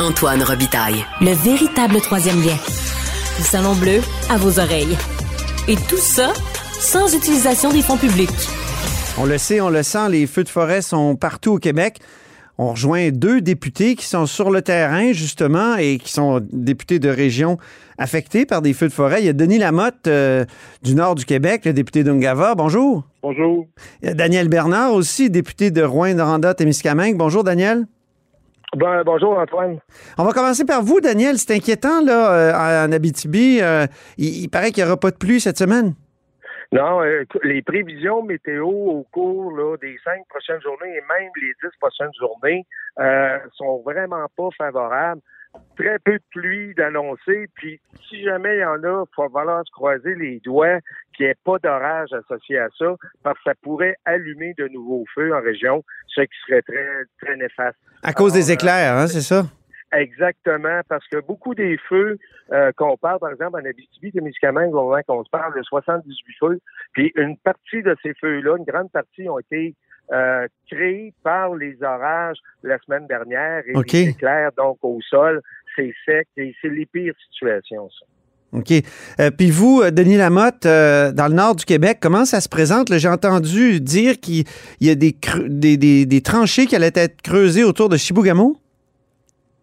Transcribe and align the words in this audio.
Antoine 0.00 0.42
Robitaille. 0.42 1.04
Le 1.20 1.30
véritable 1.30 2.00
troisième 2.00 2.40
lien. 2.42 2.56
Le 3.38 3.44
salon 3.44 3.74
bleu 3.76 4.00
à 4.28 4.36
vos 4.36 4.58
oreilles. 4.58 4.96
Et 5.68 5.76
tout 5.76 5.96
ça 5.96 6.32
sans 6.80 7.14
utilisation 7.14 7.70
des 7.70 7.80
fonds 7.80 7.96
publics. 7.96 8.30
On 9.18 9.24
le 9.24 9.38
sait, 9.38 9.60
on 9.60 9.70
le 9.70 9.84
sent, 9.84 10.08
les 10.10 10.26
feux 10.26 10.42
de 10.42 10.48
forêt 10.48 10.82
sont 10.82 11.14
partout 11.14 11.52
au 11.52 11.58
Québec. 11.58 12.00
On 12.58 12.70
rejoint 12.70 13.10
deux 13.10 13.40
députés 13.40 13.94
qui 13.94 14.04
sont 14.06 14.26
sur 14.26 14.50
le 14.50 14.62
terrain, 14.62 15.12
justement, 15.12 15.76
et 15.76 15.98
qui 15.98 16.12
sont 16.12 16.40
députés 16.52 16.98
de 16.98 17.08
régions 17.08 17.56
affectées 17.96 18.46
par 18.46 18.62
des 18.62 18.72
feux 18.72 18.88
de 18.88 18.92
forêt. 18.92 19.22
Il 19.22 19.26
y 19.26 19.28
a 19.28 19.32
Denis 19.32 19.58
Lamotte 19.58 20.08
euh, 20.08 20.44
du 20.82 20.96
nord 20.96 21.14
du 21.14 21.24
Québec, 21.24 21.64
le 21.64 21.72
député 21.72 22.02
d'Ungava. 22.02 22.56
Bonjour. 22.56 23.04
Bonjour. 23.22 23.68
Il 24.02 24.08
y 24.08 24.10
a 24.10 24.14
Daniel 24.14 24.48
Bernard 24.48 24.92
aussi, 24.92 25.30
député 25.30 25.70
de 25.70 25.82
Rouen-Noranda-Témiscamingue. 25.82 27.16
Bonjour, 27.16 27.44
Daniel. 27.44 27.86
Ben, 28.76 29.02
bonjour, 29.04 29.38
Antoine. 29.38 29.78
On 30.18 30.24
va 30.24 30.32
commencer 30.32 30.64
par 30.64 30.82
vous, 30.82 31.00
Daniel. 31.00 31.38
C'est 31.38 31.54
inquiétant, 31.54 32.02
là, 32.04 32.32
euh, 32.32 32.86
en 32.86 32.92
Abitibi. 32.92 33.60
Euh, 33.62 33.86
il, 34.18 34.42
il 34.42 34.48
paraît 34.48 34.72
qu'il 34.72 34.82
n'y 34.82 34.88
aura 34.90 34.98
pas 34.98 35.10
de 35.10 35.16
pluie 35.16 35.40
cette 35.40 35.58
semaine. 35.58 35.94
Non, 36.72 37.02
euh, 37.02 37.24
les 37.44 37.62
prévisions 37.62 38.22
météo 38.22 38.66
au 38.66 39.06
cours 39.12 39.56
là, 39.56 39.76
des 39.76 39.96
cinq 40.02 40.26
prochaines 40.28 40.60
journées 40.60 40.90
et 40.90 41.02
même 41.08 41.30
les 41.40 41.52
dix 41.62 41.76
prochaines 41.78 42.10
journées 42.18 42.66
euh, 42.98 43.38
sont 43.52 43.82
vraiment 43.82 44.26
pas 44.36 44.48
favorables. 44.58 45.20
Très 45.76 45.98
peu 45.98 46.12
de 46.12 46.22
pluie 46.30 46.74
d'annoncer, 46.74 47.48
puis 47.54 47.80
si 48.08 48.22
jamais 48.22 48.56
il 48.56 48.60
y 48.60 48.64
en 48.64 48.82
a, 48.84 49.04
il 49.04 49.22
va 49.22 49.28
falloir 49.28 49.62
se 49.66 49.72
croiser 49.72 50.14
les 50.14 50.40
doigts 50.40 50.78
qu'il 51.16 51.26
n'y 51.26 51.32
ait 51.32 51.36
pas 51.44 51.58
d'orage 51.58 52.12
associé 52.12 52.58
à 52.58 52.68
ça, 52.78 52.94
parce 53.22 53.36
que 53.38 53.50
ça 53.50 53.54
pourrait 53.62 53.96
allumer 54.04 54.54
de 54.56 54.68
nouveaux 54.68 55.04
feux 55.14 55.34
en 55.34 55.40
région, 55.40 55.84
ce 56.08 56.22
qui 56.22 56.36
serait 56.46 56.62
très, 56.62 57.04
très 57.20 57.36
néfaste. 57.36 57.78
À 58.02 58.12
cause 58.12 58.32
des 58.32 58.52
éclairs, 58.52 58.96
hein, 58.96 59.06
c'est 59.06 59.20
ça? 59.20 59.44
Exactement, 59.92 60.80
parce 60.88 61.06
que 61.06 61.18
beaucoup 61.20 61.54
des 61.54 61.78
feux 61.88 62.18
euh, 62.52 62.72
qu'on 62.76 62.96
parle, 62.96 63.20
par 63.20 63.30
exemple, 63.30 63.60
en 63.60 63.64
Abitibi, 63.64 64.10
Témiscamingue, 64.10 64.74
au 64.74 64.88
moment 64.90 65.02
qu'on 65.06 65.24
se 65.24 65.30
parle 65.30 65.56
de 65.56 65.62
78 65.62 66.36
feux, 66.40 66.60
puis 66.92 67.12
une 67.16 67.36
partie 67.38 67.82
de 67.82 67.96
ces 68.02 68.14
feux-là, 68.14 68.56
une 68.56 68.64
grande 68.64 68.90
partie 68.90 69.28
ont 69.28 69.38
été 69.38 69.74
euh, 70.12 70.46
créés 70.70 71.12
par 71.22 71.54
les 71.54 71.82
orages 71.82 72.36
la 72.62 72.78
semaine 72.80 73.06
dernière 73.06 73.62
et 73.66 73.74
OK. 73.74 73.92
les 73.92 74.08
éclairs, 74.10 74.50
donc 74.56 74.78
au 74.82 74.98
sol, 75.08 75.40
c'est 75.76 75.92
sec 76.04 76.26
et 76.36 76.54
c'est 76.60 76.68
les 76.68 76.86
pires 76.86 77.14
situations, 77.30 77.88
ça. 77.90 78.06
OK. 78.52 78.70
Euh, 79.18 79.30
Puis 79.36 79.50
vous, 79.50 79.80
euh, 79.82 79.90
Denis 79.90 80.16
Lamotte, 80.16 80.64
euh, 80.66 81.10
dans 81.10 81.26
le 81.26 81.34
nord 81.34 81.56
du 81.56 81.64
Québec, 81.64 81.98
comment 82.00 82.24
ça 82.24 82.40
se 82.40 82.48
présente? 82.48 82.96
J'ai 82.96 83.08
entendu 83.08 83.80
dire 83.80 84.20
qu'il 84.20 84.44
y 84.80 84.90
a 84.90 84.94
des, 84.94 85.12
creux- 85.12 85.48
des, 85.48 85.76
des- 85.76 86.06
des 86.06 86.20
tranchées 86.20 86.66
qui 86.66 86.76
allaient 86.76 86.92
être 86.94 87.20
creusées 87.20 87.64
autour 87.64 87.88
de 87.88 87.96
Chibougamau. 87.96 88.56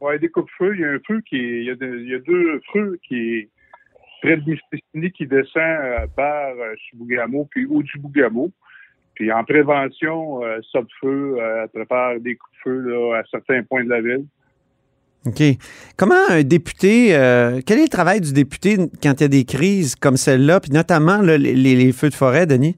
Ouais, 0.02 0.20
des 0.20 0.28
coupe-feux. 0.28 0.76
Il 0.76 0.82
y 0.82 0.84
a 0.84 0.90
un 0.90 1.00
feu 1.08 1.22
qui 1.22 1.38
est, 1.38 1.60
il 1.62 1.66
y 1.66 1.70
a, 1.70 1.76
de- 1.76 2.00
il 2.00 2.10
y 2.10 2.16
a 2.16 2.20
deux 2.20 2.60
feux 2.74 3.00
qui 3.08 3.16
est 3.38 3.50
près 4.22 4.36
de 4.36 4.42
Mistissini 4.50 5.12
qui 5.14 5.26
descend 5.26 6.10
par 6.18 6.52
Chibougamau 6.90 7.48
puis 7.50 7.66
Oujibougamau. 7.68 8.52
Puis 9.22 9.32
en 9.32 9.44
prévention, 9.44 10.44
euh, 10.44 10.58
Feu 11.00 11.36
euh, 11.38 11.68
prépare 11.68 12.20
des 12.20 12.38
coups-de-feu 12.38 12.90
là, 12.90 13.20
à 13.20 13.24
certains 13.30 13.62
points 13.62 13.84
de 13.84 13.90
la 13.90 14.02
ville. 14.02 14.26
OK. 15.28 15.44
Comment 15.96 16.28
un 16.32 16.42
député, 16.42 17.16
euh, 17.16 17.62
quel 17.64 17.78
est 17.78 17.84
le 17.84 17.88
travail 17.88 18.20
du 18.20 18.34
député 18.34 18.78
quand 19.04 19.14
il 19.20 19.22
y 19.22 19.24
a 19.24 19.28
des 19.28 19.46
crises 19.46 19.94
comme 19.94 20.18
celle-là, 20.18 20.60
puis 20.60 20.72
notamment 20.72 21.22
là, 21.22 21.38
les, 21.38 21.92
feux 21.92 22.10
de 22.10 22.16
forêt, 22.16 22.48
Denis? 22.48 22.76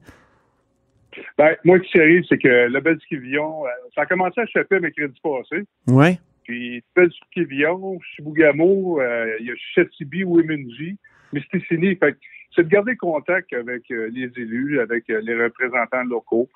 Ben, 1.38 1.56
moi, 1.64 1.78
ce 1.78 1.90
qui 1.90 1.98
arrive, 1.98 2.24
c'est 2.28 2.36
que 2.36 2.68
le 2.68 2.80
bel 2.82 3.00
Skivillon, 3.00 3.64
euh, 3.64 3.70
ça 3.94 4.02
a 4.02 4.06
commencé 4.06 4.38
à 4.38 4.44
choper 4.44 4.80
mercredi 4.80 5.18
passé. 5.22 5.64
Oui. 5.86 6.18
Puis 6.42 6.84
bel 6.94 7.10
Skivillon, 7.30 7.98
Chibougamau, 8.14 9.00
euh, 9.00 9.34
il 9.40 9.46
y 9.46 9.50
a 9.50 9.54
Chetibi, 9.74 10.24
Wiminji, 10.24 10.98
Mistissini. 11.32 11.96
Fait 11.96 12.12
que 12.12 12.18
c'est 12.54 12.64
de 12.64 12.68
garder 12.68 12.96
contact 12.96 13.52
avec 13.52 13.90
euh, 13.90 14.08
les 14.12 14.30
élus, 14.36 14.80
avec 14.80 15.08
euh, 15.10 15.20
les 15.22 15.34
représentants 15.34 16.04
locaux, 16.04 16.48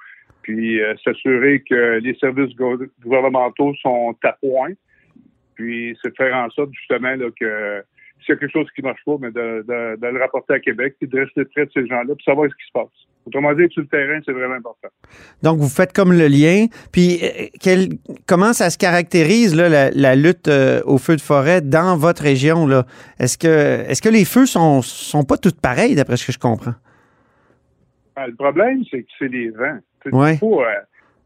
puis 0.42 0.80
euh, 0.80 0.94
s'assurer 1.04 1.62
que 1.68 1.98
les 1.98 2.14
services 2.14 2.54
go- 2.54 2.78
gouvernementaux 3.02 3.74
sont 3.82 4.16
à 4.24 4.32
point. 4.32 4.72
Puis 5.54 5.98
c'est 6.02 6.10
de 6.10 6.16
faire 6.16 6.36
en 6.36 6.48
sorte 6.50 6.70
justement 6.72 7.14
là, 7.16 7.26
que 7.38 7.82
s'il 8.28 8.34
y 8.34 8.36
a 8.36 8.40
quelque 8.40 8.52
chose 8.52 8.68
qui 8.76 8.82
marche 8.82 9.00
pas, 9.06 9.16
mais 9.20 9.30
de, 9.30 9.64
de- 9.66 9.96
de 10.00 10.06
le 10.06 10.20
rapporter 10.20 10.52
à 10.54 10.60
Québec, 10.60 10.96
puis 11.00 11.08
de 11.08 11.18
rester 11.20 11.44
près 11.46 11.64
de 11.64 11.70
ces 11.72 11.86
gens-là, 11.86 12.14
puis 12.14 12.24
savoir 12.24 12.48
ce 12.50 12.54
qui 12.54 12.66
se 12.66 12.72
passe. 12.72 12.88
Autrement 13.26 13.52
dit, 13.54 13.66
sur 13.70 13.82
le 13.82 13.88
terrain, 13.88 14.20
c'est 14.24 14.32
vraiment 14.32 14.54
important. 14.54 14.88
Donc, 15.42 15.58
vous 15.58 15.68
faites 15.68 15.92
comme 15.94 16.12
le 16.12 16.26
lien. 16.28 16.66
Puis, 16.92 17.18
euh, 17.22 17.46
quel- 17.60 17.88
comment 18.26 18.52
ça 18.52 18.68
se 18.70 18.76
caractérise, 18.78 19.54
là, 19.56 19.68
la, 19.68 19.90
la 19.90 20.14
lutte 20.16 20.48
euh, 20.48 20.82
aux 20.84 20.98
feux 20.98 21.16
de 21.16 21.20
forêt 21.20 21.60
dans 21.62 21.96
votre 21.96 22.22
région? 22.22 22.66
Là? 22.66 22.84
Est-ce 23.18 23.36
que, 23.38 23.46
est-ce 23.90 24.00
que 24.02 24.08
les 24.10 24.24
feux 24.24 24.46
sont, 24.46 24.80
sont 24.82 25.24
pas 25.24 25.36
tous 25.38 25.52
pareils, 25.52 25.94
d'après 25.94 26.16
ce 26.16 26.26
que 26.26 26.32
je 26.32 26.38
comprends? 26.38 26.74
Ah, 28.16 28.26
le 28.26 28.34
problème, 28.34 28.82
c'est 28.90 29.02
que 29.02 29.08
c'est 29.18 29.28
les 29.28 29.50
vents. 29.50 29.78
Ouais. 30.12 30.34
tu 30.34 30.40
peux 30.40 30.50
pas, 30.56 30.62
euh, 30.70 30.80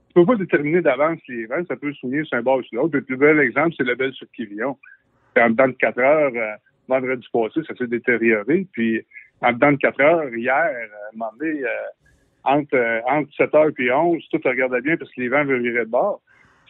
tu 0.08 0.14
peux 0.14 0.26
pas 0.26 0.36
déterminer 0.36 0.80
d'avance 0.82 1.18
les 1.28 1.46
vents. 1.46 1.62
Ça 1.68 1.76
peut 1.76 1.92
souligner 1.94 2.24
sur 2.24 2.36
un 2.38 2.42
bord 2.42 2.58
ou 2.58 2.62
sur 2.64 2.80
l'autre. 2.82 2.96
Le 2.96 3.02
plus 3.02 3.16
bel 3.16 3.38
exemple, 3.40 3.74
c'est 3.76 3.84
le 3.84 3.94
bel 3.94 4.12
sur 4.12 4.26
Quivillon. 4.34 4.76
En 5.38 5.50
dedans 5.50 5.68
de 5.68 5.72
4 5.72 5.98
heures, 5.98 6.32
euh, 6.34 6.54
vendredi 6.88 7.26
passé, 7.32 7.60
ça 7.66 7.74
s'est 7.76 7.86
détérioré. 7.86 8.66
Puis, 8.72 9.04
en 9.40 9.52
dedans 9.52 9.72
de 9.72 9.76
4 9.76 10.00
heures, 10.00 10.34
hier, 10.34 10.54
euh, 10.54 10.84
à 10.84 11.14
un 11.14 11.16
moment 11.16 11.32
donné, 11.38 11.62
euh, 11.64 11.68
entre, 12.44 12.74
euh, 12.74 13.00
entre 13.08 13.30
7 13.36 13.54
heures 13.54 13.70
et 13.78 13.92
11, 13.92 14.22
tout 14.30 14.40
regardait 14.44 14.80
bien 14.80 14.96
parce 14.96 15.10
que 15.12 15.20
les 15.20 15.28
vents 15.28 15.44
virer 15.44 15.84
de 15.84 15.90
bord. 15.90 16.20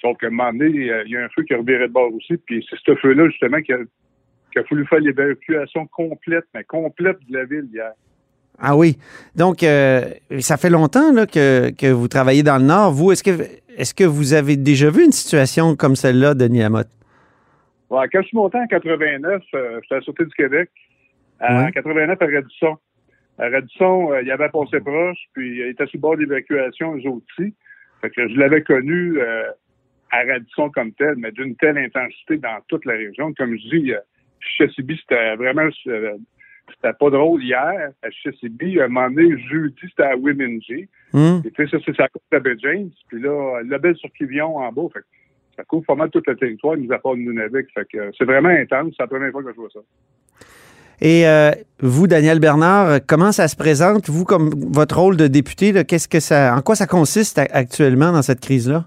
Sauf 0.01 0.17
qu'à 0.19 0.27
un 0.27 0.31
moment 0.31 0.53
donné, 0.53 0.91
euh, 0.91 1.05
il 1.07 1.13
y 1.13 1.17
a 1.17 1.25
un 1.25 1.29
feu 1.29 1.43
qui 1.45 1.55
a 1.55 1.59
reviré 1.59 1.89
de 1.89 1.93
bord 1.93 2.13
aussi. 2.13 2.37
Puis, 2.37 2.67
c'est 2.69 2.79
ce 2.85 2.95
feu-là, 2.97 3.29
justement, 3.29 3.61
qui 3.63 3.73
a, 3.73 3.79
qui 3.79 4.69
fallu 4.69 4.87
faire 4.87 5.01
l'évacuation 5.01 5.87
complète, 5.87 6.45
mais 6.55 6.65
complète 6.65 7.19
de 7.29 7.39
la 7.39 7.45
ville 7.45 7.69
hier. 7.73 7.93
Ah 8.59 8.77
oui. 8.77 8.99
Donc, 9.35 9.63
euh, 9.63 10.11
ça 10.41 10.57
fait 10.57 10.71
longtemps 10.71 11.13
là, 11.13 11.27
que, 11.27 11.71
que 11.71 11.91
vous 11.91 12.09
travaillez 12.09 12.43
dans 12.43 12.59
le 12.59 12.65
Nord. 12.65 12.93
Vous, 12.93 13.13
est-ce 13.13 13.23
que, 13.23 13.31
est-ce 13.77 13.95
que 13.95 14.05
vous 14.05 14.35
avez 14.35 14.57
déjà 14.57 14.91
vu 14.91 15.05
une 15.05 15.13
situation 15.13 15.75
comme 15.75 15.97
celle-là, 15.97 16.35
Denis 16.35 16.61
Lamotte? 16.61 16.89
Ouais, 17.93 18.09
quand 18.11 18.23
je 18.23 18.29
suis 18.29 18.37
monté 18.37 18.57
en 18.59 18.67
89, 18.67 19.43
euh, 19.55 19.81
j'étais 19.83 19.95
à 19.95 19.99
la 19.99 20.03
Sûreté 20.03 20.25
du 20.25 20.35
Québec. 20.35 20.71
En 21.41 21.65
Ouais. 21.65 21.73
89, 21.73 22.23
à 22.23 22.27
Radisson. 22.27 22.77
À 23.39 23.49
Radisson, 23.51 24.13
euh, 24.13 24.23
il 24.23 24.29
y 24.29 24.31
avait 24.31 24.49
passé 24.49 24.81
proche, 24.81 25.19
puis 25.35 25.59
il 25.59 25.63
était 25.69 25.87
sur 25.87 25.99
le 25.99 26.01
bord 26.01 26.17
d'évacuation, 26.17 26.95
eux 26.97 27.09
aussi. 27.11 27.55
Fait 28.01 28.11
que 28.11 28.29
je 28.29 28.39
l'avais 28.39 28.63
connu 28.63 29.19
euh, 29.19 29.45
à 30.11 30.23
Radisson 30.25 30.71
comme 30.71 30.93
tel, 30.93 31.15
mais 31.19 31.33
d'une 31.33 31.55
telle 31.57 31.77
intensité 31.79 32.39
dans 32.39 32.59
toute 32.69 32.85
la 32.87 32.95
région. 32.95 33.33
Comme 33.35 33.57
je 33.59 33.69
dis, 33.77 33.93
euh, 33.93 33.99
Chessibi, 34.41 34.97
c'était 35.01 35.37
vraiment... 35.37 35.69
euh, 35.89 36.17
c'était 36.75 36.95
pas 36.99 37.11
drôle 37.11 37.43
hier. 37.43 37.91
À 38.03 38.11
Chessibi, 38.11 38.81
à 38.81 38.85
un 38.85 38.89
moment 38.89 39.11
donné, 39.11 39.37
jeudi, 39.51 39.77
c'était 39.83 40.05
à 40.05 40.17
Wiminji. 40.17 40.89
Hum? 41.13 41.43
Et 41.45 41.51
puis 41.51 41.69
ça, 41.69 41.77
c'est 41.85 41.95
sa 41.97 42.09
côte 42.09 42.23
de 42.45 42.57
James. 42.63 42.91
Puis 43.09 43.21
là, 43.21 43.61
le 43.63 43.79
bel 43.79 43.95
sur 43.97 44.11
Kivion 44.13 44.57
en 44.57 44.73
bas. 44.73 44.89
Fait 44.95 45.01
que 45.01 45.05
ça 45.57 45.65
couvre 45.65 45.85
pas 45.87 45.95
mal 45.95 46.11
tout 46.11 46.23
le 46.27 46.37
territoire, 46.37 46.77
part 47.03 47.15
de 47.15 47.21
Nunavik. 47.21 47.67
Fait 47.75 47.87
que 47.91 47.99
euh, 47.99 48.11
c'est 48.17 48.25
vraiment 48.25 48.49
intense. 48.49 48.95
C'est 48.97 49.03
la 49.03 49.07
première 49.09 49.31
fois 49.33 49.43
que 49.43 49.51
je 49.53 49.57
vois 49.57 49.69
ça. 49.73 49.81
Et 51.01 51.27
euh, 51.27 51.51
vous, 51.81 52.07
Daniel 52.07 52.39
Bernard, 52.39 53.01
comment 53.09 53.33
ça 53.33 53.49
se 53.49 53.57
présente? 53.57 54.09
Vous, 54.09 54.25
comme 54.25 54.51
votre 54.73 54.99
rôle 55.01 55.17
de 55.17 55.27
député, 55.27 55.73
là, 55.73 55.83
qu'est-ce 55.83 56.07
que 56.09 56.21
ça, 56.21 56.55
en 56.57 56.63
quoi 56.63 56.77
ça 56.77 56.87
consiste 56.87 57.39
a- 57.39 57.47
actuellement 57.51 58.13
dans 58.13 58.23
cette 58.23 58.41
crise-là? 58.41 58.85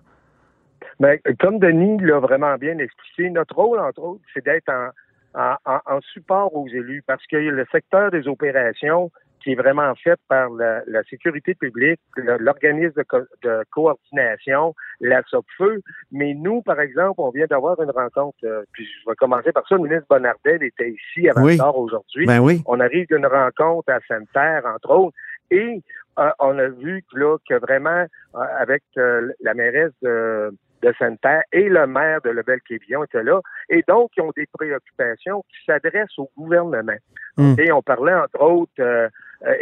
Ben, 1.02 1.18
comme 1.42 1.60
Denis 1.60 1.98
l'a 2.02 2.20
vraiment 2.20 2.56
bien 2.56 2.78
expliqué, 2.78 3.30
notre 3.30 3.54
rôle, 3.56 3.80
entre 3.80 4.02
autres, 4.02 4.22
c'est 4.34 4.46
d'être 4.46 4.70
en, 4.70 4.90
en, 5.38 5.56
en- 5.66 5.96
en 5.98 6.00
support 6.14 6.56
aux 6.56 6.70
élus 6.70 7.04
parce 7.06 7.26
que 7.28 7.36
le 7.36 7.66
secteur 7.70 8.12
des 8.12 8.30
opérations 8.30 9.12
qui 9.46 9.52
est 9.52 9.56
vraiment 9.56 9.94
fait 9.94 10.20
par 10.28 10.50
la, 10.50 10.82
la 10.88 11.04
sécurité 11.04 11.54
publique, 11.54 12.02
l'organisme 12.18 12.96
de, 12.98 13.04
co- 13.04 13.30
de 13.44 13.64
coordination, 13.70 14.74
la 15.00 15.22
SOPFEU. 15.28 15.82
Mais 16.12 16.34
nous, 16.34 16.64
par 16.64 16.80
exemple, 16.80 17.14
on 17.20 17.30
vient 17.30 17.46
d'avoir 17.46 17.80
une 17.80 17.92
rencontre, 17.92 18.40
euh, 18.44 18.64
puis 18.72 18.86
je 18.86 19.08
vais 19.08 19.16
commencer 19.16 19.52
par 19.52 19.68
ça, 19.68 19.76
le 19.76 19.84
ministre 19.84 20.08
Bonardel 20.10 20.64
était 20.64 20.90
ici 20.90 21.30
avant 21.30 21.44
Oui. 21.44 21.60
aujourd'hui. 21.76 22.26
Ben 22.26 22.40
oui. 22.40 22.64
On 22.66 22.80
arrive 22.80 23.06
d'une 23.06 23.28
rencontre 23.28 23.92
à 23.92 24.00
Sainte-Terre, 24.08 24.64
entre 24.66 24.90
autres, 24.90 25.16
et 25.52 25.84
euh, 26.18 26.30
on 26.40 26.58
a 26.58 26.68
vu 26.70 27.04
que 27.14 27.20
là, 27.20 27.38
que 27.48 27.54
vraiment, 27.54 28.08
euh, 28.34 28.40
avec 28.58 28.82
euh, 28.98 29.32
la 29.42 29.54
mairesse 29.54 29.94
de, 30.02 30.50
de 30.82 30.94
sanitaire 30.98 31.44
et 31.54 31.70
le 31.70 31.86
maire 31.86 32.20
de 32.22 32.32
Lebel-Quévillon 32.32 33.04
étaient 33.04 33.22
là. 33.22 33.42
Et 33.70 33.84
donc, 33.88 34.10
ils 34.18 34.24
ont 34.24 34.32
des 34.36 34.48
préoccupations 34.52 35.44
qui 35.44 35.66
s'adressent 35.68 36.18
au 36.18 36.32
gouvernement. 36.36 36.98
Mm. 37.38 37.56
Et 37.60 37.72
on 37.72 37.84
parlait, 37.84 38.16
entre 38.16 38.42
autres, 38.42 38.72
euh, 38.80 39.08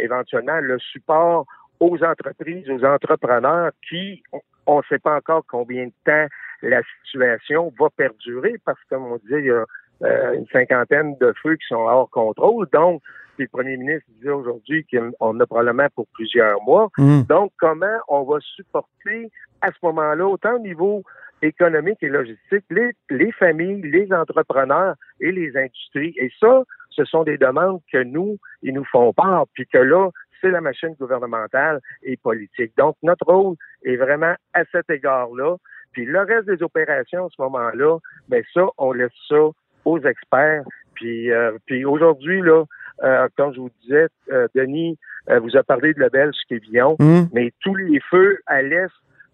éventuellement, 0.00 0.60
le 0.60 0.78
support 0.78 1.46
aux 1.80 2.02
entreprises, 2.02 2.68
aux 2.70 2.84
entrepreneurs 2.84 3.72
qui, 3.88 4.22
on 4.66 4.78
ne 4.78 4.82
sait 4.88 4.98
pas 4.98 5.16
encore 5.16 5.44
combien 5.46 5.86
de 5.86 5.92
temps 6.04 6.26
la 6.62 6.80
situation 7.02 7.72
va 7.78 7.88
perdurer 7.90 8.56
parce 8.64 8.78
que, 8.84 8.94
comme 8.94 9.04
on 9.04 9.16
disait, 9.18 9.40
il 9.40 9.46
y 9.46 9.50
a 9.50 9.64
euh, 10.02 10.34
une 10.34 10.46
cinquantaine 10.48 11.16
de 11.18 11.32
feux 11.42 11.56
qui 11.56 11.66
sont 11.68 11.76
hors 11.76 12.10
contrôle. 12.10 12.66
Donc, 12.72 13.02
le 13.38 13.46
premier 13.48 13.76
ministre 13.76 14.06
disait 14.16 14.30
aujourd'hui 14.30 14.86
qu'on 14.90 15.40
a 15.40 15.46
probablement 15.46 15.88
pour 15.94 16.06
plusieurs 16.14 16.62
mois. 16.62 16.88
Mm. 16.98 17.22
Donc, 17.22 17.52
comment 17.58 17.98
on 18.08 18.22
va 18.22 18.38
supporter 18.40 19.30
à 19.60 19.68
ce 19.68 19.78
moment-là, 19.82 20.26
autant 20.26 20.54
au 20.54 20.60
niveau 20.60 21.02
économique 21.42 21.98
et 22.02 22.08
logistique, 22.08 22.64
les, 22.70 22.92
les 23.10 23.32
familles, 23.32 23.82
les 23.82 24.12
entrepreneurs 24.12 24.94
et 25.20 25.32
les 25.32 25.56
industries? 25.56 26.14
Et 26.16 26.30
ça, 26.40 26.62
ce 26.94 27.04
sont 27.04 27.24
des 27.24 27.38
demandes 27.38 27.80
que 27.92 28.02
nous, 28.02 28.38
ils 28.62 28.74
nous 28.74 28.84
font 28.84 29.12
part, 29.12 29.46
puis 29.54 29.66
que 29.66 29.78
là, 29.78 30.10
c'est 30.40 30.50
la 30.50 30.60
machine 30.60 30.94
gouvernementale 31.00 31.80
et 32.02 32.16
politique. 32.16 32.72
Donc, 32.76 32.96
notre 33.02 33.24
rôle 33.26 33.56
est 33.84 33.96
vraiment 33.96 34.34
à 34.52 34.64
cet 34.72 34.90
égard-là. 34.90 35.56
Puis 35.92 36.04
le 36.04 36.20
reste 36.20 36.46
des 36.46 36.62
opérations 36.62 37.26
à 37.26 37.28
ce 37.34 37.40
moment-là, 37.42 37.98
ben 38.28 38.42
ça, 38.52 38.66
on 38.78 38.92
laisse 38.92 39.12
ça 39.28 39.42
aux 39.84 39.98
experts. 40.00 40.64
Puis, 40.94 41.30
euh, 41.30 41.52
puis 41.66 41.84
aujourd'hui, 41.84 42.40
là, 42.42 42.64
euh, 43.02 43.28
comme 43.36 43.54
je 43.54 43.60
vous 43.60 43.70
disais, 43.82 44.08
euh, 44.30 44.46
Denis 44.54 44.98
euh, 45.30 45.40
vous 45.40 45.56
a 45.56 45.62
parlé 45.62 45.94
de 45.94 46.00
la 46.00 46.08
belle 46.10 46.32
Quévillon, 46.48 46.96
Mm. 46.98 47.22
mais 47.32 47.52
tous 47.60 47.74
les 47.74 48.00
feux 48.10 48.38
à 48.46 48.60
l'est 48.62 48.90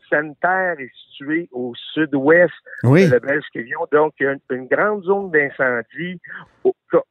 sanitaire 0.08 0.76
est 0.78 0.90
situé 1.08 1.48
au 1.52 1.72
sud-ouest 1.94 2.52
Oui. 2.82 3.08
de 3.08 3.14
Lebel-Quévillon. 3.14 3.86
Donc, 3.92 4.12
il 4.18 4.24
y 4.24 4.26
a 4.26 4.32
une, 4.32 4.40
une 4.50 4.66
grande 4.66 5.04
zone 5.04 5.30
d'incendie 5.30 6.20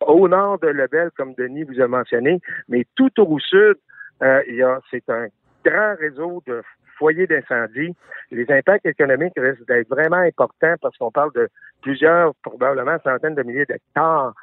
au, 0.01 0.27
nord 0.27 0.59
de 0.59 0.67
Lebel, 0.67 1.09
comme 1.17 1.33
Denis 1.35 1.63
vous 1.63 1.81
a 1.81 1.87
mentionné, 1.87 2.39
mais 2.67 2.85
tout 2.95 3.11
au 3.19 3.39
sud, 3.39 3.75
euh, 4.21 4.41
il 4.47 4.55
y 4.55 4.63
a, 4.63 4.79
c'est 4.91 5.09
un 5.09 5.27
grand 5.65 5.95
réseau 5.99 6.43
de 6.47 6.61
foyers 6.97 7.27
d'incendie. 7.27 7.95
Les 8.31 8.45
impacts 8.51 8.85
économiques 8.85 9.33
risquent 9.37 9.67
d'être 9.67 9.89
vraiment 9.89 10.17
importants 10.17 10.75
parce 10.81 10.97
qu'on 10.97 11.11
parle 11.11 11.31
de 11.33 11.47
plusieurs, 11.81 12.35
probablement 12.43 12.97
centaines 13.03 13.35
de 13.35 13.43
milliers 13.43 13.65
d'hectares 13.65 14.33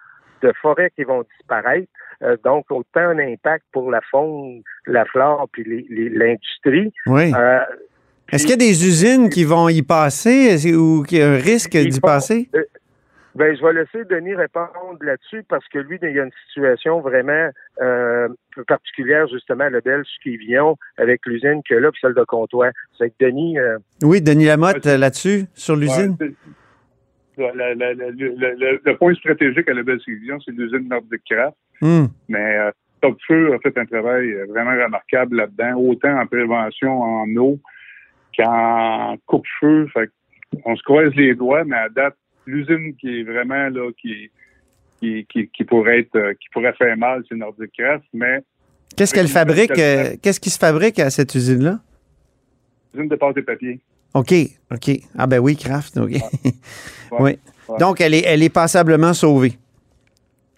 de 0.42 0.52
forêts 0.60 0.90
qui 0.96 1.04
vont 1.04 1.24
disparaître. 1.36 1.88
Euh, 2.22 2.36
donc, 2.44 2.66
autant 2.70 3.00
un 3.00 3.18
impact 3.18 3.64
pour 3.72 3.90
la 3.90 4.00
faune, 4.10 4.62
la 4.86 5.04
flore, 5.04 5.48
puis 5.52 5.64
l'industrie. 5.88 6.92
Oui. 7.06 7.32
Euh, 7.34 7.60
Est-ce 8.32 8.44
qu'il 8.44 8.52
y 8.52 8.54
a 8.54 8.68
des 8.68 8.86
usines 8.86 9.28
qui 9.28 9.44
vont 9.44 9.68
y 9.68 9.82
passer? 9.82 10.74
Ou 10.74 11.02
qu'il 11.02 11.18
y 11.18 11.22
a 11.22 11.30
un 11.30 11.36
risque 11.36 11.76
d'y 11.76 12.00
passer? 12.00 12.48
euh, 12.54 12.62
Ben, 13.36 13.54
je 13.54 13.62
vais 13.62 13.72
laisser 13.74 14.04
Denis 14.06 14.34
répondre 14.34 14.96
là-dessus 15.02 15.42
parce 15.48 15.66
que 15.68 15.78
lui, 15.78 15.98
il 16.00 16.12
y 16.12 16.18
a 16.18 16.24
une 16.24 16.30
situation 16.48 17.00
vraiment 17.00 17.50
euh, 17.82 18.28
particulière, 18.66 19.26
justement, 19.28 19.64
à 19.64 19.70
Lebel, 19.70 20.04
Quévillon, 20.24 20.76
avec 20.96 21.20
l'usine 21.26 21.60
que 21.68 21.74
là, 21.74 21.90
puis 21.92 22.00
celle 22.00 22.14
de 22.14 22.24
Comtois. 22.24 22.70
C'est 22.96 23.10
que 23.10 23.14
Denis, 23.26 23.58
euh, 23.58 23.78
Oui, 24.02 24.22
Denis 24.22 24.46
Lamotte 24.46 24.86
euh, 24.86 24.96
là-dessus, 24.96 25.44
sur 25.54 25.76
l'usine? 25.76 26.16
Ouais, 26.18 26.30
c'est- 27.36 27.54
la- 27.54 27.74
la- 27.74 27.92
la- 27.94 28.10
le, 28.10 28.96
point 28.96 29.14
stratégique 29.14 29.68
à 29.68 29.74
la 29.74 29.82
belle 29.82 30.00
Vision, 30.06 30.40
c'est 30.40 30.52
l'usine 30.52 30.88
Nordic 30.88 31.22
Craft. 31.28 31.56
Hmm. 31.82 32.06
Mais 32.30 32.56
euh, 32.58 32.70
Top 33.02 33.18
Feu 33.28 33.52
a 33.52 33.58
fait 33.58 33.76
un 33.76 33.84
travail 33.84 34.32
vraiment 34.48 34.70
remarquable 34.82 35.36
là-dedans, 35.36 35.74
autant 35.76 36.18
en 36.18 36.26
prévention 36.26 37.02
en 37.02 37.36
eau 37.36 37.58
qu'en 38.36 39.16
coupe-feu. 39.26 39.86
Fait 39.92 40.08
on 40.64 40.74
se 40.74 40.82
croise 40.82 41.14
les 41.14 41.34
doigts, 41.34 41.64
mais 41.64 41.76
à 41.76 41.88
date, 41.90 42.16
l'usine 42.46 42.94
qui 42.96 43.20
est 43.20 43.22
vraiment 43.22 43.68
là, 43.68 43.90
qui, 44.00 44.30
qui, 45.00 45.26
qui, 45.28 45.48
qui 45.48 45.64
pourrait 45.64 46.00
être, 46.00 46.16
euh, 46.16 46.34
qui 46.34 46.48
pourrait 46.52 46.72
faire 46.74 46.96
mal, 46.96 47.22
c'est 47.28 47.34
Nordic 47.36 47.70
Craft, 47.76 48.04
mais 48.14 48.40
Qu'est-ce 48.96 49.12
qu'elle 49.12 49.28
fabrique? 49.28 49.76
euh, 49.78 50.14
Qu'est-ce 50.22 50.40
qui 50.40 50.48
se 50.50 50.58
fabrique 50.58 50.98
à 50.98 51.10
cette 51.10 51.34
usine-là? 51.34 51.80
l'usine 52.94 53.08
de 53.10 53.16
pâte 53.16 53.36
et 53.36 53.42
papier. 53.42 53.78
OK, 54.14 54.32
OK. 54.72 54.90
Ah 55.18 55.26
ben 55.26 55.38
oui, 55.38 55.54
Kraft, 55.56 55.98
OK. 55.98 56.12
oui. 57.20 57.38
Ouais. 57.68 57.76
Donc, 57.78 58.00
elle 58.00 58.14
est, 58.14 58.22
elle 58.24 58.42
est 58.42 58.48
passablement 58.54 59.12
sauvée. 59.12 59.52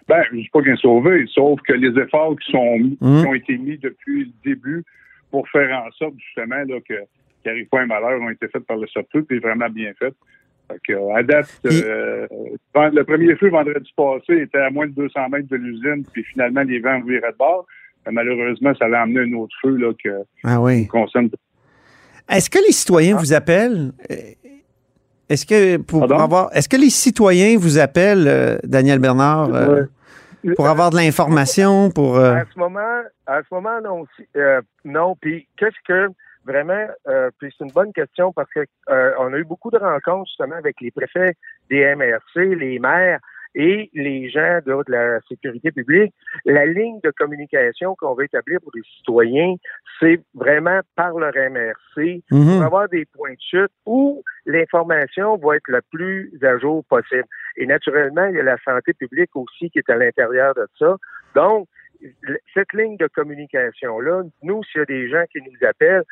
Ben, 0.07 0.23
je 0.31 0.37
ne 0.37 0.43
dis 0.43 0.49
pas 0.51 0.63
qu'un 0.63 0.77
sauvé, 0.77 1.25
sauf 1.35 1.61
que 1.63 1.73
les 1.73 2.01
efforts 2.01 2.37
qui 2.39 2.53
sont 2.53 2.79
mis- 2.79 2.97
qui 2.97 3.05
ont 3.27 3.35
été 3.35 3.59
mis 3.59 3.77
depuis 3.79 4.27
le 4.27 4.31
début 4.45 4.85
pour 5.31 5.49
faire 5.49 5.69
en 5.85 5.91
sorte 5.93 6.15
justement 6.19 6.57
là, 6.57 6.79
que 6.89 6.95
qu'il 7.43 7.51
n'arrive 7.53 7.67
pas 7.69 7.81
un 7.81 7.87
malheur 7.87 8.21
ont 8.21 8.31
été 8.31 8.47
faits 8.49 8.65
par 8.67 8.77
le 8.77 8.87
surtout, 8.87 9.23
puis 9.25 9.39
vraiment 9.39 9.69
bien 9.69 9.93
fait. 9.99 10.15
Fait 10.71 10.79
que, 10.87 11.17
à 11.19 11.23
date, 11.23 11.49
euh, 11.67 12.27
le 12.75 13.03
premier 13.03 13.35
feu 13.37 13.49
vendredi 13.51 13.91
passé 13.97 14.43
était 14.43 14.59
à 14.59 14.71
moins 14.71 14.87
de 14.87 14.93
200 14.93 15.29
mètres 15.31 15.49
de 15.49 15.57
l'usine, 15.57 16.05
puis 16.13 16.23
finalement 16.25 16.63
les 16.63 16.79
vents 16.81 17.01
viraient 17.01 17.33
de 17.33 17.37
bord. 17.39 17.67
Mais 18.07 18.13
malheureusement, 18.13 18.73
ça 18.79 18.87
l'a 18.89 19.03
amené 19.03 19.21
un 19.21 19.33
autre 19.39 19.55
feu 19.63 19.77
là, 19.77 19.93
que 20.03 20.11
Ah 20.45 20.61
oui. 20.61 20.87
concerne. 20.89 21.31
Est-ce 22.29 22.51
que 22.51 22.59
les 22.59 22.73
citoyens 22.73 23.17
vous 23.17 23.33
appellent? 23.33 23.93
Euh, 24.11 24.15
Est-ce 25.31 25.47
que 25.47 25.77
pour 25.79 26.01
Pardon? 26.01 26.19
avoir 26.19 26.51
est-ce 26.57 26.69
que 26.69 26.77
les 26.77 26.91
citoyens 26.91 27.59
vous 27.59 27.79
appellent, 27.79 28.27
euh, 28.29 28.59
Daniel 28.65 28.99
Bernard, 28.99 29.55
euh, 29.55 29.85
pour 30.57 30.69
avoir 30.69 30.91
de 30.91 30.97
l'information, 30.97 31.91
pour 31.91 32.17
euh, 32.17 32.35
À 32.35 32.45
ce 32.53 32.59
moment, 32.59 33.03
à 33.27 33.41
ce 33.43 33.55
moment, 33.55 33.81
non. 33.83 34.01
aussi, 34.01 34.29
euh, 34.37 34.61
non. 34.85 35.17
Puis 35.21 35.47
qu'est-ce 35.59 35.77
que 35.87 36.09
vraiment, 36.49 36.87
euh, 37.07 37.31
puis 37.39 37.55
c'est 37.57 37.65
une 37.65 37.73
bonne 37.73 37.93
question 37.93 38.33
parce 38.33 38.51
que 38.51 38.61
euh, 38.89 39.13
on 39.19 39.33
a 39.33 39.39
eu 39.39 39.45
beaucoup 39.45 39.71
de 39.71 39.79
rencontres 39.79 40.27
justement 40.27 40.57
avec 40.57 40.81
les 40.81 40.91
préfets 40.91 41.35
des 41.71 41.95
MRC, 41.95 42.57
les 42.57 42.79
maires 42.79 43.21
et 43.55 43.91
les 43.95 44.31
gens 44.31 44.61
de, 44.65 44.73
de 44.87 44.93
la 44.93 45.21
sécurité 45.29 45.71
publique. 45.73 46.15
La 46.45 46.67
ligne 46.67 47.01
de 47.03 47.11
communication 47.11 47.95
qu'on 47.99 48.15
va 48.15 48.25
établir 48.25 48.61
pour 48.61 48.73
les 48.75 48.83
citoyens, 48.97 49.55
c'est 50.01 50.21
vraiment 50.35 50.81
par 50.97 51.13
leur 51.19 51.33
MRC 51.35 52.23
pour 52.29 52.39
mhm. 52.39 52.63
avoir 52.63 52.89
des 52.89 53.05
points 53.07 53.33
de 53.33 53.41
chute 53.41 53.73
où 53.87 54.23
l'information 54.47 55.37
va 55.37 55.57
être 55.57 55.69
le 55.69 55.81
plus 55.91 56.33
à 56.43 56.59
jour 56.59 56.85
possible. 56.89 57.25
Et 57.57 57.67
naturellement, 57.67 58.27
il 58.27 58.37
y 58.37 58.41
a 58.41 58.45
la 58.45 58.59
santé 58.65 58.93
publique 58.93 59.35
aussi 59.35 59.71
qui 59.71 59.79
est 59.79 59.91
à 59.91 59.97
l'intérieur 59.97 60.55
de 60.55 60.67
ça. 60.79 60.97
Donc, 61.35 61.69
cette 62.55 62.73
ligne 62.73 62.97
de 62.97 63.07
communication-là, 63.09 64.23
nous, 64.43 64.63
s'il 64.65 64.81
y 64.81 64.83
a 64.83 64.85
des 64.87 65.09
gens 65.09 65.25
qui 65.33 65.41
nous 65.41 65.67
appellent, 65.67 66.05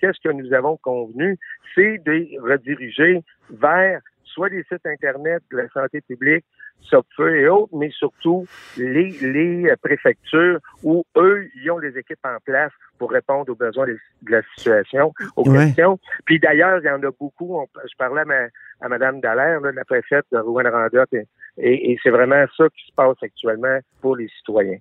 qu'est-ce 0.00 0.20
que 0.22 0.32
nous 0.32 0.52
avons 0.52 0.76
convenu, 0.78 1.38
c'est 1.74 1.98
de 1.98 2.40
rediriger 2.40 3.22
vers 3.50 4.00
soit 4.24 4.48
les 4.48 4.62
sites 4.64 4.86
Internet 4.86 5.42
de 5.50 5.58
la 5.58 5.68
santé 5.68 6.00
publique, 6.00 6.44
SOPFEU 6.90 7.36
et 7.36 7.48
autres, 7.48 7.74
mais 7.76 7.90
surtout 7.90 8.46
les, 8.76 9.10
les 9.20 9.72
préfectures 9.82 10.58
où 10.82 11.04
eux, 11.16 11.48
ils 11.56 11.70
ont 11.70 11.78
les 11.78 11.96
équipes 11.98 12.24
en 12.24 12.36
place 12.44 12.72
pour 12.98 13.10
répondre 13.10 13.50
aux 13.50 13.54
besoins 13.56 13.86
de 13.86 13.98
la 14.30 14.42
situation, 14.56 15.12
aux 15.36 15.48
Ouais. 15.48 15.66
questions. 15.66 15.98
Puis 16.24 16.38
d'ailleurs, 16.38 16.78
il 16.82 16.86
y 16.86 16.90
en 16.90 17.02
a 17.02 17.10
beaucoup. 17.18 17.56
On- 17.58 17.66
je 17.84 17.96
parlais 17.96 18.20
à, 18.22 18.24
ma, 18.24 18.34
à 18.80 18.88
Mme 18.88 19.20
Dallaire, 19.20 19.60
là, 19.60 19.72
la 19.72 19.84
préfète 19.84 20.24
de 20.32 20.38
Rouen-Randoc, 20.38 21.08
et, 21.12 21.26
et- 21.58 21.92
et 21.92 21.98
c'est 22.02 22.10
vraiment 22.10 22.44
ça 22.56 22.64
qui 22.68 22.86
se 22.88 22.94
passe 22.94 23.16
actuellement 23.22 23.78
pour 24.00 24.16
les 24.16 24.28
citoyens. 24.38 24.78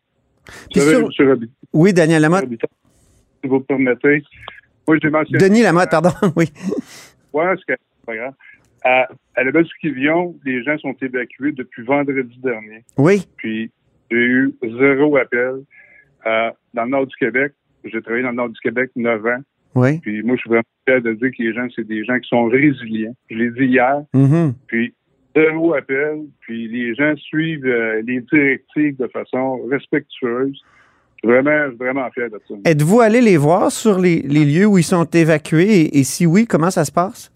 Puis 0.71 0.81
sur- 0.81 1.05
Monsieur 1.07 1.39
Oui, 1.73 1.93
Daniel 1.93 2.21
Lamotte. 2.21 2.45
si 3.41 3.47
vous 3.47 3.59
permettez, 3.61 4.23
moi 4.87 4.97
j'ai 5.01 5.09
mentionné. 5.09 5.37
Denis 5.39 5.61
Lamotte, 5.63 5.89
pardon. 5.89 6.09
Oui. 6.35 6.51
Ouais, 7.33 7.53
c'est 7.67 7.77
pas 8.05 8.15
grave. 8.15 8.33
À, 8.83 9.07
à 9.35 9.43
la 9.43 9.51
Vision, 9.83 10.35
les 10.45 10.63
gens 10.63 10.77
sont 10.79 10.95
évacués 11.01 11.51
depuis 11.51 11.83
vendredi 11.83 12.37
dernier. 12.43 12.83
Oui. 12.97 13.23
Puis, 13.37 13.71
j'ai 14.09 14.17
eu 14.17 14.53
zéro 14.61 15.17
appel. 15.17 15.61
Euh, 16.25 16.49
dans 16.73 16.83
le 16.83 16.89
nord 16.89 17.07
du 17.07 17.15
Québec, 17.15 17.53
j'ai 17.83 18.01
travaillé 18.01 18.23
dans 18.23 18.29
le 18.29 18.35
nord 18.35 18.49
du 18.49 18.59
Québec 18.59 18.91
neuf 18.95 19.25
ans. 19.25 19.41
Oui. 19.75 19.99
Puis, 19.99 20.21
moi, 20.23 20.35
je 20.35 20.41
suis 20.41 20.49
vraiment 20.49 20.63
fier 20.87 21.01
de 21.01 21.13
dire 21.13 21.29
que 21.31 21.43
les 21.43 21.53
gens, 21.53 21.67
c'est 21.75 21.87
des 21.87 22.03
gens 22.03 22.19
qui 22.19 22.27
sont 22.27 22.45
résilients. 22.45 23.15
Je 23.29 23.35
l'ai 23.35 23.51
dit 23.51 23.65
hier. 23.65 24.03
Mhm. 24.13 24.53
Puis, 24.67 24.93
zéro 25.35 25.73
appel. 25.73 26.21
Puis, 26.41 26.67
les 26.67 26.93
gens 26.95 27.15
suivent 27.15 27.65
euh, 27.65 28.01
les 28.05 28.21
directives 28.21 28.97
de 28.97 29.07
façon 29.07 29.61
respectueuse. 29.69 30.59
Je 31.23 31.27
suis 31.27 31.35
Vraiment, 31.35 31.75
vraiment 31.79 32.09
fier 32.11 32.29
de 32.31 32.41
ça. 32.47 32.55
Êtes-vous 32.65 32.99
allé 32.99 33.21
les 33.21 33.37
voir 33.37 33.71
sur 33.71 33.99
les, 33.99 34.23
les 34.23 34.43
lieux 34.43 34.65
où 34.65 34.79
ils 34.79 34.83
sont 34.83 35.05
évacués? 35.05 35.81
Et, 35.81 35.99
et 35.99 36.03
si 36.03 36.25
oui, 36.25 36.47
comment 36.47 36.71
ça 36.71 36.83
se 36.83 36.91
passe? 36.91 37.31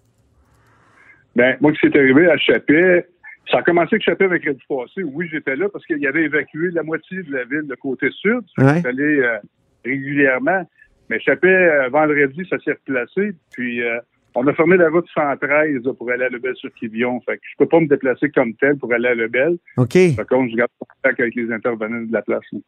Ben, 1.36 1.58
moi, 1.60 1.72
qui 1.74 1.80
c'est 1.82 1.96
arrivé 1.98 2.30
à 2.30 2.38
Chapet, 2.38 3.08
ça 3.52 3.58
a 3.60 3.62
commencé 3.64 3.96
avec 3.96 4.04
Chapet 4.04 4.26
avec 4.26 4.44
du 4.44 4.66
passé. 4.68 5.04
Oui, 5.04 5.28
j'étais 5.32 5.56
là 5.56 5.68
parce 5.72 5.86
qu'il 5.86 6.00
y 6.00 6.08
avait 6.08 6.24
évacué 6.24 6.72
la 6.72 6.84
moitié 6.84 7.24
de 7.24 7.32
la 7.32 7.44
ville, 7.44 7.66
le 7.68 7.76
côté 7.76 8.10
sud. 8.12 8.42
Ouais. 8.58 8.76
J'étais 8.76 8.88
allé 8.88 9.20
euh, 9.20 9.38
régulièrement. 9.84 10.64
Mais 11.10 11.20
Chapet, 11.20 11.48
euh, 11.48 11.90
vendredi, 11.90 12.44
ça 12.50 12.58
s'est 12.64 12.72
replacé. 12.72 13.34
Puis, 13.52 13.84
euh, 13.84 14.00
on 14.34 14.48
a 14.48 14.54
fermé 14.54 14.78
la 14.78 14.90
route 14.90 15.06
113 15.14 15.84
là, 15.84 15.94
pour 15.94 16.10
aller 16.10 16.26
à 16.26 16.30
Lebel 16.30 16.56
sur 16.56 16.70
Quévillon. 16.74 17.22
Fait 17.22 17.36
que 17.36 17.42
je 17.44 17.58
peux 17.58 17.68
pas 17.68 17.80
me 17.80 17.88
déplacer 17.88 18.30
comme 18.30 18.54
tel 18.56 18.78
pour 18.78 18.92
aller 18.94 19.10
à 19.10 19.16
Lebel. 19.16 19.58
OK. 19.78 19.98
Par 20.16 20.28
contre, 20.28 20.52
je 20.52 20.58
garde 20.58 20.72
contact 20.80 21.20
avec 21.20 21.36
les 21.36 21.52
intervenants 21.52 22.02
de 22.02 22.12
la 22.12 22.22
place. 22.22 22.44
là. 22.52 22.60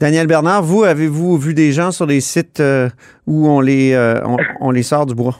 Daniel 0.00 0.26
Bernard, 0.26 0.62
vous, 0.62 0.84
avez-vous 0.84 1.36
vu 1.38 1.54
des 1.54 1.72
gens 1.72 1.92
sur 1.92 2.06
les 2.06 2.20
sites 2.20 2.60
euh, 2.60 2.88
où 3.26 3.48
on 3.48 3.60
les, 3.60 3.96
on, 4.24 4.36
on 4.60 4.70
les 4.70 4.82
sort 4.82 5.06
du 5.06 5.14
bois? 5.14 5.36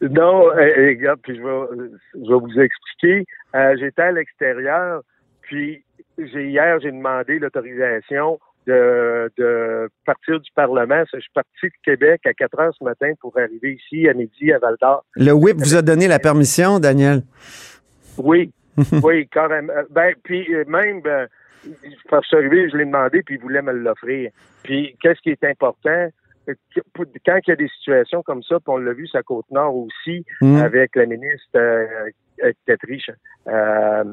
Non, 0.00 0.52
eh, 0.58 0.88
regarde, 0.90 1.20
puis 1.22 1.36
je 1.36 1.42
vais, 1.42 1.88
je 2.14 2.28
vais 2.28 2.40
vous 2.40 2.60
expliquer. 2.60 3.24
Euh, 3.54 3.76
J'étais 3.78 4.02
à 4.02 4.12
l'extérieur, 4.12 5.02
puis 5.42 5.84
j'ai 6.18 6.48
hier, 6.48 6.78
j'ai 6.80 6.92
demandé 6.92 7.38
l'autorisation 7.38 8.38
de, 8.66 9.30
de 9.36 9.88
partir 10.04 10.40
du 10.40 10.50
Parlement. 10.54 11.02
Je 11.12 11.20
suis 11.20 11.30
parti 11.34 11.66
de 11.66 11.72
Québec 11.84 12.20
à 12.26 12.34
4 12.34 12.60
heures 12.60 12.74
ce 12.78 12.84
matin 12.84 13.12
pour 13.20 13.36
arriver 13.38 13.74
ici 13.74 14.08
à 14.08 14.14
midi 14.14 14.52
à 14.52 14.58
Val 14.58 14.76
d'Or. 14.80 15.04
Le 15.16 15.32
whip 15.32 15.56
vous 15.56 15.74
a 15.74 15.82
donné 15.82 16.06
la 16.06 16.18
permission, 16.18 16.78
Daniel? 16.78 17.22
Oui, 18.18 18.52
oui, 19.02 19.26
carrément. 19.28 19.72
Ben, 19.90 20.14
puis 20.22 20.54
euh, 20.54 20.64
même, 20.66 21.00
ben, 21.00 21.28
quand 22.08 22.20
je 22.22 22.28
suis 22.28 22.36
arrivé, 22.36 22.68
je 22.70 22.76
l'ai 22.76 22.84
demandé, 22.84 23.22
puis 23.22 23.36
il 23.36 23.40
voulait 23.40 23.62
me 23.62 23.72
l'offrir. 23.72 24.30
Puis, 24.62 24.96
qu'est-ce 25.02 25.20
qui 25.20 25.30
est 25.30 25.44
important? 25.44 26.08
Quand 27.26 27.38
il 27.46 27.48
y 27.48 27.52
a 27.52 27.56
des 27.56 27.68
situations 27.68 28.22
comme 28.22 28.42
ça, 28.42 28.56
puis 28.56 28.68
on 28.68 28.78
l'a 28.78 28.92
vu 28.92 29.06
sa 29.08 29.22
Côte-Nord 29.22 29.76
aussi, 29.76 30.24
Mm. 30.40 30.56
avec 30.56 30.96
la 30.96 31.06
ministre 31.06 31.56
euh, 31.56 32.10
Tetrich, 32.66 33.10
euh, 33.48 34.04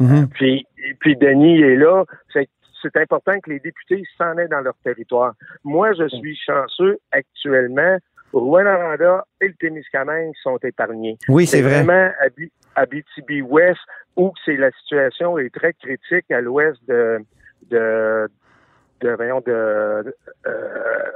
Mhm. 0.00 0.28
puis, 0.30 0.66
puis 1.00 1.16
Denis 1.16 1.60
est 1.62 1.76
là. 1.76 2.04
C'est 2.32 2.48
c'est 2.82 2.96
important 2.96 3.38
que 3.38 3.48
les 3.50 3.60
députés 3.60 4.02
s'en 4.18 4.36
aient 4.38 4.48
dans 4.48 4.60
leur 4.60 4.74
territoire. 4.82 5.34
Moi, 5.62 5.92
je 5.92 6.08
suis 6.08 6.36
chanceux 6.36 6.98
actuellement. 7.12 7.96
Rouen-Noranda 8.32 9.24
et 9.40 9.46
le 9.48 9.54
Témiscamingue 9.54 10.32
sont 10.42 10.58
épargnés. 10.64 11.16
Oui, 11.28 11.46
c'est 11.46 11.62
vrai. 11.62 11.84
vraiment 11.84 12.10
Abi- 12.20 12.50
Abitibi-Ouest 12.74 13.78
où 14.16 14.32
c'est 14.44 14.56
la 14.56 14.70
situation 14.72 15.38
est 15.38 15.54
très 15.54 15.74
critique 15.74 16.28
à 16.32 16.40
l'ouest 16.40 16.78
de 16.88 17.18
de 17.70 18.28
de, 19.02 19.10
voyons, 19.10 19.40
de, 19.46 19.52
euh, 19.52 20.02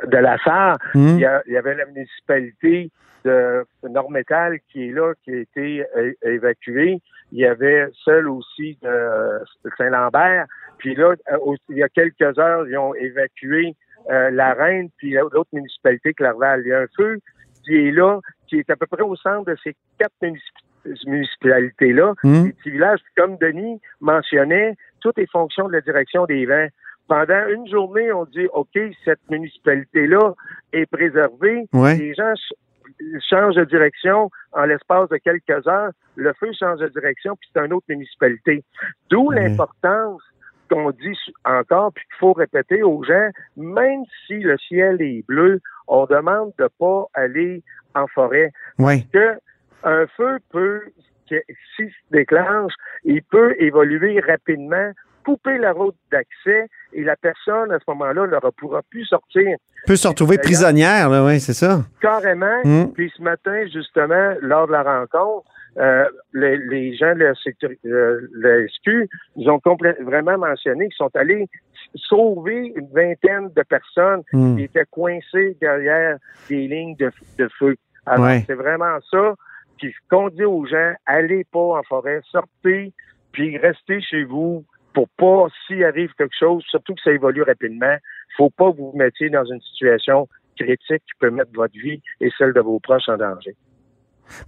de 0.07 0.16
la 0.19 0.37
Sarre. 0.45 0.78
Mhm. 0.95 1.09
Il, 1.16 1.21
y 1.21 1.25
a- 1.25 1.43
il 1.47 1.52
y 1.52 1.57
avait 1.57 1.75
la 1.75 1.87
municipalité 1.87 2.90
de 3.25 3.64
Nord-Métal 3.88 4.59
qui 4.71 4.88
est 4.88 4.93
là, 4.93 5.12
qui 5.25 5.33
a 5.33 5.38
été 5.38 5.85
é- 5.97 6.16
évacuée. 6.23 7.00
Il 7.33 7.38
y 7.38 7.47
avait 7.47 7.88
celle 8.05 8.28
aussi 8.28 8.78
de 8.83 9.40
Saint-Lambert. 9.76 10.47
Puis 10.78 10.95
là, 10.95 11.14
euh, 11.33 11.57
il 11.69 11.78
y 11.78 11.83
a 11.83 11.88
quelques 11.88 12.38
heures, 12.38 12.69
ils 12.69 12.76
ont 12.78 12.95
évacué 12.95 13.75
euh, 14.11 14.31
la 14.31 14.55
Reine, 14.55 14.88
puis 14.99 15.14
l'autre 15.14 15.49
municipalité, 15.52 16.14
Clerval. 16.14 16.62
Il 16.64 16.69
y 16.69 16.73
a 16.73 16.81
un 16.83 16.87
feu 16.97 17.19
qui 17.64 17.88
est 17.88 17.90
là, 17.90 18.21
qui 18.47 18.59
est 18.61 18.71
à 18.71 18.76
peu 18.76 18.87
près 18.87 19.02
au 19.02 19.16
centre 19.16 19.50
de 19.50 19.57
ces 19.64 19.75
quatre 19.99 20.12
municip- 20.23 21.07
municipalités-là. 21.07 22.14
Mhm. 22.23 22.45
Les 22.47 22.52
petits 22.52 22.71
villages, 22.71 23.00
comme 23.16 23.37
Denis 23.38 23.81
mentionnait, 24.00 24.75
tout 25.00 25.12
est 25.16 25.28
fonction 25.31 25.66
de 25.66 25.73
la 25.73 25.81
direction 25.81 26.26
des 26.26 26.47
vents. 26.47 26.69
Pendant 27.09 27.47
une 27.49 27.69
journée, 27.69 28.13
on 28.13 28.25
dit, 28.25 28.47
OK, 28.53 28.79
cette 29.05 29.21
municipalité-là 29.31 30.35
est 30.73 30.87
préservée. 30.87 31.69
Ouais. 31.73 31.97
Les 31.97 32.15
gens 32.15 32.35
ch- 32.35 33.23
changent 33.29 33.55
de 33.55 33.65
direction 33.65 34.31
en 34.53 34.65
l'espace 34.65 35.09
de 35.11 35.17
quelques 35.19 35.67
heures. 35.69 35.91
Le 36.17 36.33
feu 36.41 36.51
change 36.59 36.81
de 36.81 36.89
direction, 36.89 37.37
puis 37.37 37.49
c'est 37.55 37.65
une 37.65 37.73
autre 37.73 37.87
municipalité. 37.89 38.65
D'où 39.11 39.31
l'importance 39.31 40.23
qu'on 40.69 40.91
dit 40.91 41.17
encore, 41.45 41.93
puis 41.93 42.05
qu'il 42.07 42.19
faut 42.19 42.33
répéter 42.33 42.83
aux 42.83 43.05
gens, 43.05 43.29
même 43.57 44.03
si 44.27 44.39
le 44.41 44.57
ciel 44.59 45.01
est 45.01 45.25
bleu, 45.29 45.61
on 45.87 46.07
demande 46.07 46.53
de 46.59 46.69
pas 46.79 47.05
aller 47.15 47.63
en 47.95 48.09
forêt 48.09 48.51
Oui. 48.79 49.07
que 49.13 49.39
un 49.85 50.07
feu 50.17 50.39
peut, 50.51 50.83
s'il 51.28 51.88
se 51.90 51.95
déclenche, 52.11 52.73
il 53.04 53.23
peut 53.23 53.54
évoluer 53.59 54.21
rapidement, 54.21 54.90
couper 55.25 55.59
la 55.59 55.73
route 55.73 55.97
d'accès 56.12 56.68
et 56.92 57.02
la 57.02 57.16
personne, 57.16 57.73
à 57.73 57.78
ce 57.78 57.85
moment-là, 57.88 58.26
ne 58.28 58.50
pourra 58.50 58.83
plus 58.90 59.04
sortir 59.06 59.56
Peut 59.87 59.97
se 59.97 60.06
retrouver 60.09 60.38
prisonnière, 60.38 61.09
là, 61.11 61.25
oui, 61.25 61.40
c'est 61.40 61.52
ça. 61.52 61.80
carrément. 62.00 62.61
Mm. 62.64 62.92
Puis 62.95 63.12
ce 63.16 63.23
matin, 63.23 63.66
justement, 63.73 64.35
lors 64.40 64.66
de 64.68 64.73
la 64.73 64.83
rencontre, 64.83 65.49
euh, 65.78 66.04
les, 66.33 66.56
les 66.56 66.97
gens 66.97 67.14
de 67.14 67.25
la, 67.25 67.35
sécurité, 67.35 67.87
euh, 67.88 68.21
la 68.35 68.66
SQ 68.66 69.09
nous 69.37 69.49
ont 69.50 69.61
vraiment 70.00 70.38
mentionné 70.38 70.87
qu'ils 70.87 70.97
sont 70.97 71.14
allés 71.14 71.47
sauver 71.95 72.73
une 72.76 72.88
vingtaine 72.95 73.50
de 73.54 73.62
personnes 73.62 74.23
Mm. 74.33 74.56
qui 74.56 74.62
étaient 74.64 74.87
coincées 74.90 75.56
derrière 75.61 76.16
des 76.49 76.66
lignes 76.68 76.97
de, 76.97 77.11
de 77.38 77.49
feu. 77.59 77.76
Alors, 78.06 78.26
Ouais. 78.26 78.45
c'est 78.47 78.54
vraiment 78.54 78.99
ça 79.11 79.35
qui 79.78 79.92
qu'on 80.11 80.28
dit 80.28 80.45
aux 80.45 80.66
gens, 80.66 80.92
allez 81.06 81.45
pas 81.52 81.78
en 81.78 81.83
forêt, 81.83 82.21
sortez, 82.30 82.92
puis 83.33 83.59
restez 83.59 84.00
chez 84.00 84.25
vous 84.25 84.64
pour 84.95 85.09
pas, 85.18 85.47
s'il 85.66 85.85
arrive 85.85 86.11
quelque 86.16 86.35
chose, 86.38 86.64
surtout 86.71 86.95
que 86.95 87.02
ça 87.04 87.12
évolue 87.12 87.42
rapidement, 87.42 87.97
faut 88.37 88.50
pas 88.50 88.71
que 88.73 88.76
vous 88.78 88.92
vous 88.92 88.99
mettiez 88.99 89.28
dans 89.30 89.45
une 89.45 89.61
situation 89.61 90.26
critique 90.59 91.02
qui 91.04 91.12
peut 91.21 91.30
mettre 91.30 91.50
votre 91.54 91.75
vie 91.75 92.00
et 92.21 92.30
celle 92.38 92.54
de 92.54 92.61
vos 92.61 92.80
proches 92.80 93.09
en 93.09 93.16
danger. 93.18 93.54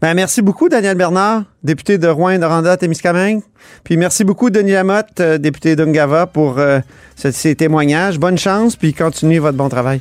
Ben, 0.00 0.14
merci 0.14 0.42
beaucoup, 0.42 0.68
Daniel 0.68 0.96
Bernard, 0.96 1.42
député 1.62 1.98
de 1.98 2.08
Rouen, 2.08 2.36
Noranda, 2.38 2.76
Témiscamingue. 2.76 3.42
Puis 3.84 3.96
merci 3.96 4.24
beaucoup, 4.24 4.50
Denis 4.50 4.72
Lamotte, 4.72 5.20
euh, 5.20 5.38
député 5.38 5.76
d'Ungava, 5.76 6.26
pour 6.26 6.58
euh, 6.58 6.80
ce- 7.14 7.30
ces 7.30 7.54
témoignages. 7.54 8.18
Bonne 8.18 8.38
chance, 8.38 8.74
puis 8.74 8.92
continuez 8.94 9.38
votre 9.38 9.56
bon 9.56 9.68
travail. 9.68 10.00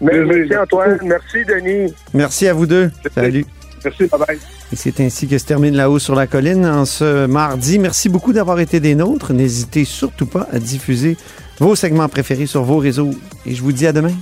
Merci, 0.00 0.26
Merci. 0.26 0.56
Antoine. 0.56 0.98
Merci 1.04 1.44
Denis. 1.44 1.94
Merci 2.14 2.48
à 2.48 2.52
vous 2.54 2.66
deux. 2.66 2.90
Salut. 3.14 3.44
Merci, 3.84 4.04
bye-bye. 4.04 4.38
Et 4.72 4.76
c'est 4.76 5.00
ainsi 5.00 5.28
que 5.28 5.38
se 5.38 5.44
termine 5.44 5.76
La 5.76 5.90
Haut 5.90 5.98
sur 5.98 6.14
la 6.14 6.26
colline 6.26 6.64
en 6.66 6.84
ce 6.84 7.26
mardi. 7.26 7.78
Merci 7.78 8.08
beaucoup 8.08 8.32
d'avoir 8.32 8.60
été 8.60 8.80
des 8.80 8.94
nôtres. 8.94 9.32
N'hésitez 9.32 9.84
surtout 9.84 10.26
pas 10.26 10.48
à 10.52 10.58
diffuser 10.58 11.16
vos 11.58 11.76
segments 11.76 12.08
préférés 12.08 12.46
sur 12.46 12.62
vos 12.64 12.78
réseaux. 12.78 13.10
Et 13.46 13.54
je 13.54 13.62
vous 13.62 13.72
dis 13.72 13.86
à 13.86 13.92
demain. 13.92 14.12